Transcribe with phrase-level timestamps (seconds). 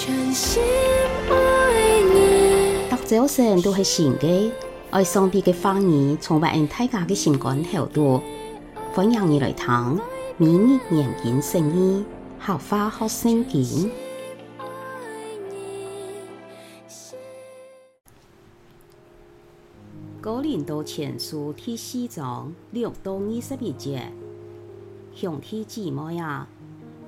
[0.00, 0.62] 全心
[1.28, 2.88] 爱你。
[2.88, 4.50] 大早晨都系新嘅，
[4.88, 8.22] 爱上帝嘅话语，充满大家嘅心肝头度。
[8.94, 10.00] 欢迎你来听，
[10.38, 12.06] 明日研经圣经，
[12.38, 13.90] 好花好圣经。
[20.22, 24.10] 哥林多前书第四章六到二十一节，
[25.14, 26.48] 兄弟姊妹啊，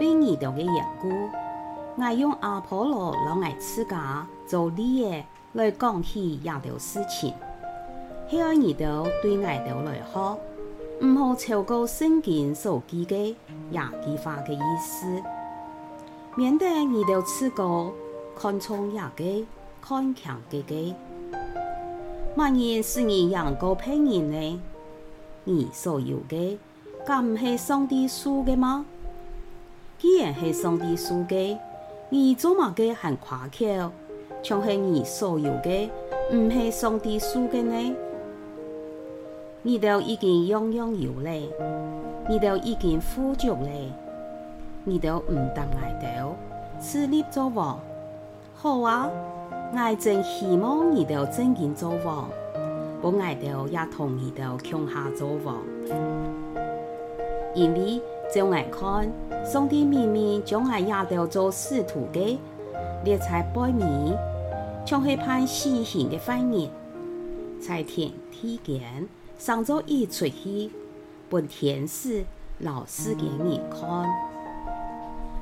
[0.00, 1.49] 为你哋嘅缘故。
[1.96, 5.22] 我用阿婆罗让我自家做例子
[5.52, 7.34] 来讲起亚头事情，
[8.28, 10.38] 希望你哋对我哋来好，
[11.02, 13.34] 唔好超过圣经所记嘅
[13.72, 15.22] 亚基法嘅意思，
[16.36, 17.92] 免得你哋自个
[18.38, 19.44] 看重亚嘅，
[19.82, 20.94] 看强嘅嘅。
[22.36, 24.60] 万一是你养过别人呢？
[25.44, 26.56] 你所有嘅，
[27.04, 28.86] 敢唔系上帝赐嘅吗？
[29.98, 31.58] 既然系上帝赐嘅。
[32.12, 33.92] 你做乜嘅很夸口，
[34.42, 35.88] 像是你所有嘅
[36.32, 37.94] 唔系上帝赐嘅呢？
[39.62, 41.48] 你都已经样样有咧，
[42.28, 43.92] 你都已经富足咧，
[44.82, 46.34] 你都唔得挨到，
[46.80, 47.78] 自立做王。
[48.54, 49.08] 好啊，
[49.72, 52.28] 我真希望你都正经做王，
[53.00, 55.58] 不挨到也同意到强下做王，
[57.54, 58.00] 因为。
[58.32, 59.10] 就爱看，
[59.44, 62.38] 上帝明明将爱亚头做使徒的，
[63.02, 64.16] 列在背面，
[64.86, 66.70] 像系判死刑的犯人，
[67.60, 68.80] 在天梯间
[69.36, 70.70] 上咗一出戏，
[71.28, 72.24] 本天使
[72.60, 74.08] 老师给你看。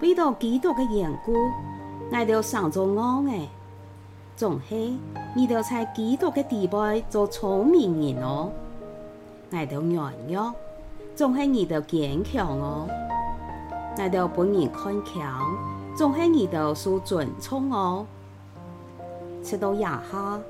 [0.00, 1.34] 为到基督嘅缘故，
[2.10, 3.46] 爱到上咗岸诶，
[4.38, 4.98] 总系
[5.36, 8.50] 你到在基督嘅地位做聪明人哦，
[9.50, 10.54] 爱到软弱。
[11.20, 12.88] 总系你哋坚强哦，
[13.98, 15.54] 我哋本人看强，
[15.94, 18.06] 总系你哋受尊重哦。
[19.42, 20.40] 直到夜下，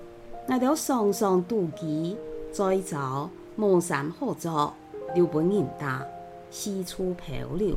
[0.46, 2.16] 我哋双双妒忌，
[2.52, 4.72] 再找无山可做，
[5.12, 6.06] 留本人打，
[6.52, 7.74] 四处漂流，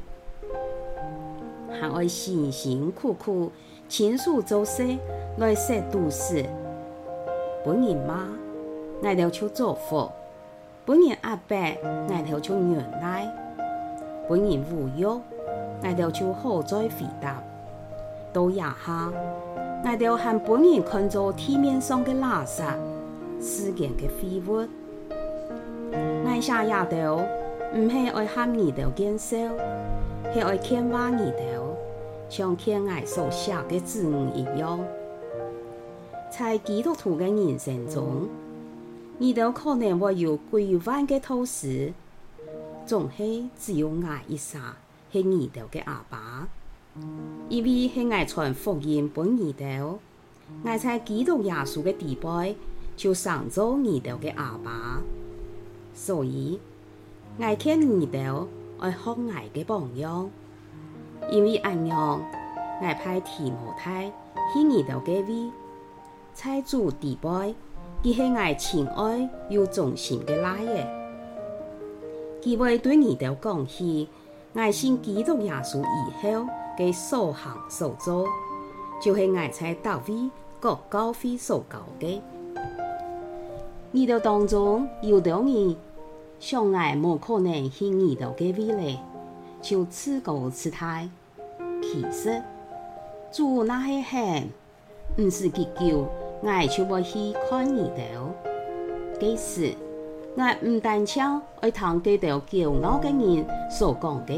[1.72, 3.52] 还爱辛辛苦苦
[3.90, 4.96] 亲手做事
[5.40, 6.46] 来写都市，
[7.66, 8.28] 本人嘛，
[9.02, 10.14] 我哋就做佛。
[10.86, 11.56] 本人阿伯，
[12.10, 13.26] 我就像原来；
[14.28, 15.22] 本人无忧，
[15.82, 16.90] 我就像好在回
[17.22, 17.42] 答。
[18.34, 19.10] 到夜下，
[19.86, 22.62] 我就喊本人看着地面上的垃圾，
[23.40, 24.68] 世间的废物。
[25.94, 27.22] 我下夜头，
[27.74, 29.38] 唔系爱喊你哋减少，
[30.34, 31.62] 系爱牵挂你哋，
[32.28, 34.06] 像天爱所写的字
[34.36, 34.82] 一样，
[36.30, 38.28] 在基督徒的人生中。
[39.20, 41.94] 你都可能会有几万个土司，
[42.86, 44.76] 总系只有我一沙
[45.12, 46.48] 系你哋嘅阿爸，
[47.48, 49.98] 因为系我传福音本你哋，
[50.64, 52.58] 我在基督耶稣嘅地位
[52.98, 55.00] 就上做你哋嘅阿爸，
[55.94, 56.60] 所以
[57.38, 58.48] 我劝你哋
[58.80, 60.30] 爱学我嘅榜样，
[61.32, 62.20] 因为安样
[62.82, 64.12] 我派提摩太
[64.54, 65.52] 系你哋嘅位，
[66.34, 67.56] 在主地位。
[68.04, 70.86] 佢系爱亲爱又忠心嘅拉耶，
[72.42, 74.10] 佢会对你哋讲起
[74.54, 76.46] 爱信基督耶稣以后
[76.78, 78.28] 嘅所行所做，
[79.02, 82.20] 就系爱在大卫各教会所教嘅。
[83.92, 85.30] 你哋当中有啲
[85.66, 85.78] 人
[86.42, 89.00] 想爱冇可能系你哋嘅未来，
[89.62, 91.08] 就自高自大。
[91.82, 92.44] 其实
[93.32, 94.50] 主那系很
[95.26, 96.06] 唔是结构。
[96.46, 99.74] 我就会去看你哋，即使
[100.36, 104.34] 我唔单枪爱听几条骄傲嘅人所讲嘅，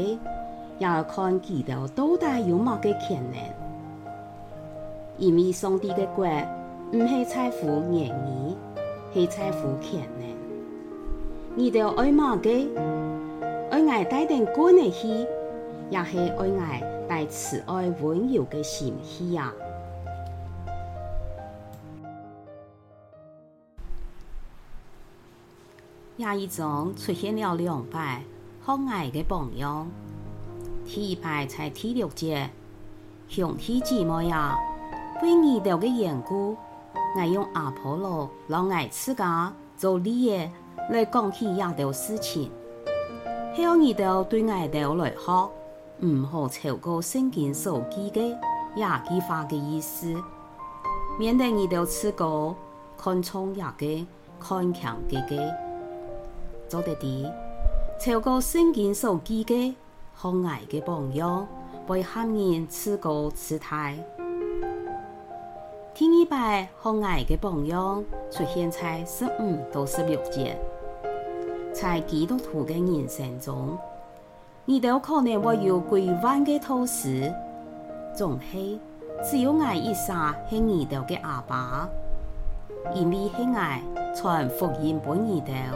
[0.78, 3.40] 也要看几条到底有乜嘅潜能。
[5.18, 6.24] 因为上帝嘅国
[6.92, 8.54] 唔系在乎言语，
[9.12, 10.28] 系在乎潜能。
[11.56, 12.68] 你哋爱乜嘅？
[13.70, 15.08] 爱爱带点关系去，
[15.90, 19.52] 也系爱爱带慈爱温柔嘅心去呀。
[26.18, 28.22] 亚一中出现了两摆
[28.64, 29.86] 可爱的榜样。
[30.86, 32.48] 第一摆在第六节，
[33.28, 34.56] 兄弟姊妹呀，
[35.22, 36.56] 为你哋嘅缘故，
[37.16, 40.50] 我用阿婆罗让我自家做例子
[40.90, 42.50] 来讲起亚头事情，
[43.54, 45.50] 希望你哋对我哋来好，
[46.00, 48.34] 唔好超过圣经所记嘅
[48.76, 50.14] 亚基法嘅意思，
[51.18, 52.54] 免得你哋自个
[52.96, 54.06] 看重亚嘅，
[54.40, 55.65] 看强嘅嘅。
[56.68, 57.32] 做得啲，
[57.98, 59.74] 超过圣经所记嘅
[60.20, 61.46] 可爱嘅榜样，
[61.86, 63.92] 为喊人自高自大。
[65.94, 70.54] 第一摆和爱的榜样出现在十五到十六节，
[71.72, 73.78] 在基督徒的人生中，
[74.66, 77.32] 你都可能会有几万个透视，
[78.14, 78.78] 总系
[79.24, 81.88] 只有爱一刹系你哋嘅阿爸，
[82.94, 83.82] 因为系爱
[84.14, 85.72] 传福音俾你哋，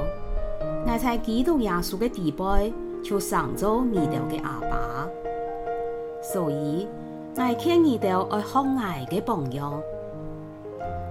[0.87, 2.73] 爱在基督耶稣嘅地位
[3.03, 5.09] 就上做你哋嘅阿爸，
[6.23, 6.89] 所以
[7.37, 9.81] 爱看你哋爱学爱嘅榜样。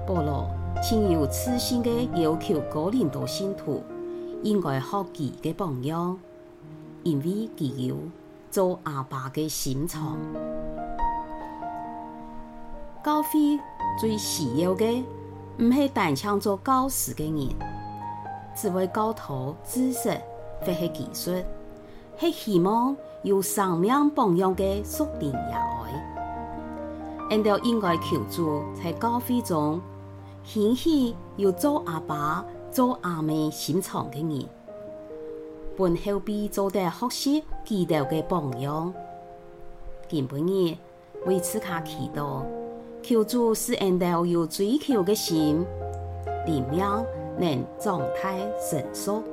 [0.08, 0.48] 保罗
[0.84, 3.84] 曾有自信嘅要求哥林多信徒
[4.44, 6.18] 应该学佢嘅榜样，
[7.04, 7.96] 因为佢有
[8.52, 10.18] 做阿爸嘅心肠。
[13.04, 13.30] 教会
[14.00, 15.04] 最需要嘅
[15.58, 17.56] 唔系单枪做教师嘅人，
[18.60, 20.10] 只为教徒知识
[20.60, 21.44] 或系技术，
[22.18, 27.30] 是希望有生命榜样嘅属灵儿女。
[27.30, 29.80] 人都应该求助在教会中。
[30.44, 34.46] 兴起要做阿爸、做阿妹心肠嘅人，
[35.78, 38.92] 本后必做得学习基督嘅榜样。
[40.10, 40.76] 今晡日
[41.26, 42.42] 为此卡祈祷，
[43.04, 45.64] 求助是人都有追求嘅心，
[46.48, 46.82] 灵命
[47.40, 48.38] 能状态
[48.70, 49.24] 成熟，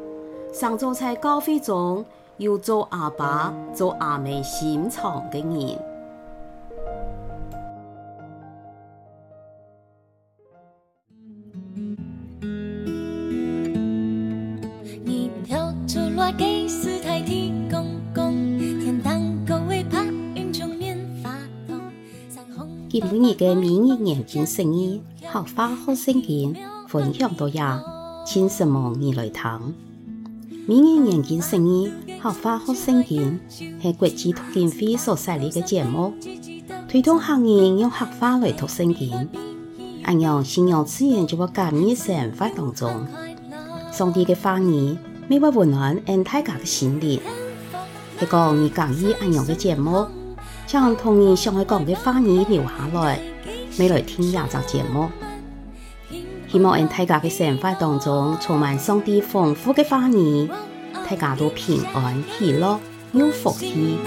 [0.53, 2.05] 上做在高飞中
[2.37, 5.79] 有做阿爸、做阿妹心肠嘅人。
[22.88, 26.56] 今每日嘅明日眼睛生意好花好圣经
[26.88, 27.82] 分享到呀，
[28.26, 29.73] 请什么你来听？
[30.67, 33.38] 明日眼睛生意客话学圣经
[33.81, 36.12] 系国际读经会所设立嘅节目，
[36.88, 39.28] 推动客人用客话来读圣经。
[40.02, 43.06] 按样信仰自然就会加入生活当中，
[43.93, 44.99] 上帝嘅话语
[45.29, 47.20] 每晚温暖俺大家嘅心灵。
[48.19, 50.05] 系讲你讲意按样嘅节目。
[50.67, 53.20] 将童年上海讲的话语留下来，
[53.79, 55.08] 未来听亚集节目。
[56.48, 60.48] 希望喺大家的生活当中充满上帝丰富的话语，
[61.08, 62.78] 大家都平安喜乐
[63.12, 63.98] 有福气。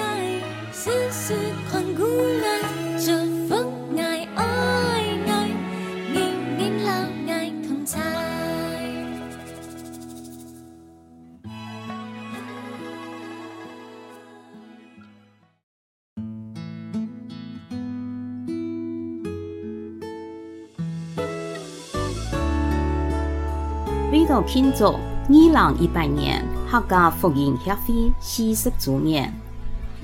[24.30, 29.34] 为了庆祝二零一八年客家福音协会四十周年，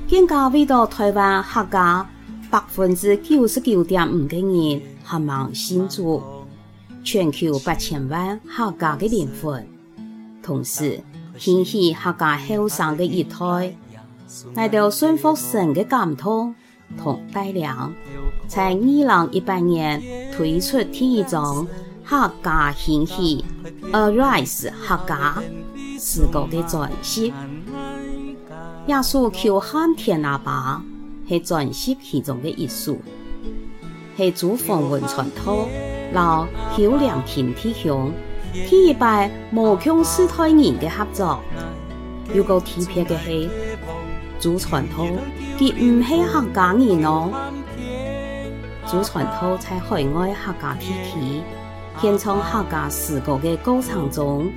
[0.10, 2.10] 更加为到台湾客家
[2.50, 6.24] 百分之九十九点五的人渴望信主，
[7.04, 9.68] 全球八千万客家的灵魂，
[10.42, 11.00] 同时
[11.38, 13.76] 兴起客家后生的一代，
[14.56, 16.56] 来到顺福神的感动
[16.98, 17.70] 同带领，
[18.48, 20.02] 在二零一八年
[20.36, 21.68] 推出第一张。
[22.08, 23.44] 客家兴起
[23.92, 25.42] ，Arise 客家
[26.00, 27.34] 诗歌的专辑，
[28.86, 30.84] 耶稣求喊天阿爸
[31.28, 32.96] 系专辑其中的一首，
[34.16, 35.68] 系主凤文传涛，
[36.14, 38.12] 老邱良平弟兄，
[38.70, 41.40] 第一摆无穷世代人的合作，
[42.36, 43.50] 有个特别的系
[44.40, 45.08] 主传涛，
[45.58, 47.32] 佢唔系客家人哦，
[48.86, 51.42] 主传涛在海外客家地区。
[52.02, 54.52] 献唱客家诗歌的过程中，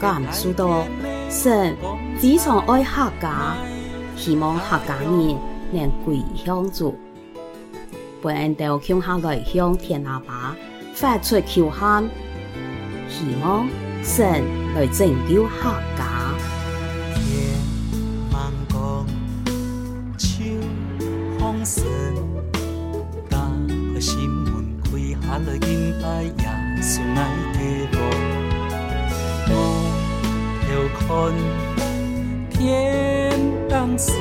[0.00, 0.84] 感受到
[1.30, 1.76] 神
[2.18, 3.54] 非常爱客家，
[4.16, 5.36] 希望客家人
[5.70, 6.98] 能归向主。
[8.20, 10.56] 本人都向下来向天阿爸
[10.94, 12.04] 发出求喊，
[13.08, 13.66] 希望
[14.02, 14.42] 神
[14.74, 16.01] 来拯救客家。
[30.98, 31.08] 看
[32.50, 33.32] 天
[33.68, 34.14] 当神，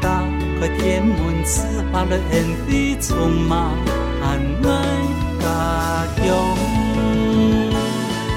[0.00, 0.22] 打
[0.60, 2.34] 开天门，赐下了恩
[2.66, 3.50] 惠，充满
[4.22, 4.24] 爱
[5.40, 5.44] 家
[6.16, 6.24] 乡。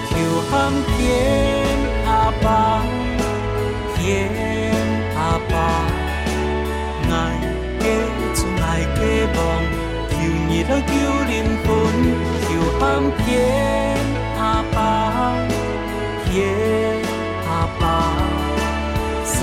[0.10, 0.12] 求
[0.50, 0.52] 喊
[0.98, 0.98] 天
[2.06, 2.10] 阿
[2.42, 2.46] 爸，
[3.96, 4.02] 天
[5.16, 5.54] 阿爸，
[7.10, 7.14] 爱
[7.80, 7.84] 给
[8.34, 8.64] 主爱
[8.96, 9.02] 给
[9.36, 9.38] 梦，
[10.10, 10.14] 求
[10.48, 10.92] 你了救
[11.30, 11.34] 灵
[11.64, 11.68] 魂。
[13.18, 13.28] 天
[14.38, 14.78] 阿爸，
[16.26, 16.85] 天阿爸，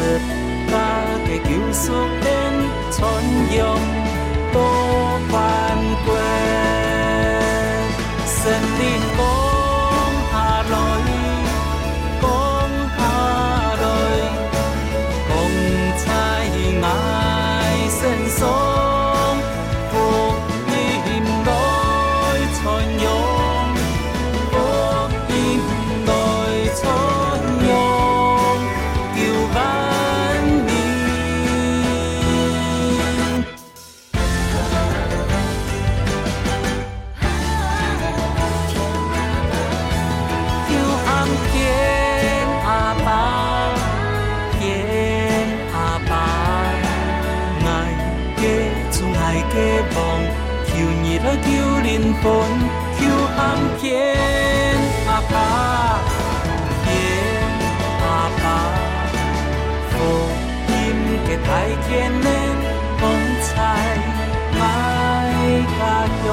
[0.03, 0.19] 世
[0.67, 0.75] 界
[1.27, 2.27] 的救赎恩，
[2.91, 2.99] 传
[3.57, 3.59] 扬
[4.53, 4.57] 多
[5.31, 5.37] 万
[53.83, 53.91] 安见
[55.09, 55.35] 阿爸，
[56.85, 56.89] 见
[58.01, 58.07] 阿
[58.39, 58.45] 爸，
[59.91, 59.93] 福
[60.69, 60.73] 音
[61.27, 61.49] 嘅大
[61.89, 62.29] 天呢，
[63.01, 63.03] 光
[63.43, 63.51] 彩
[64.61, 64.63] 爱
[65.79, 65.81] 家
[66.25, 66.27] 乡，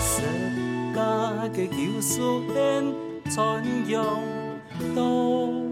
[0.00, 0.06] 世
[0.94, 0.98] 界
[1.52, 2.14] 嘅救赎
[2.54, 2.56] 恩
[3.28, 3.34] 传
[3.88, 3.94] 扬
[4.94, 5.65] 到。